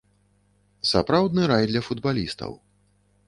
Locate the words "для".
1.71-1.81